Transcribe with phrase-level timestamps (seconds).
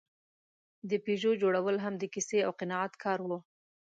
[0.89, 3.31] د پيژو جوړول هم د کیسې او قناعت کار و.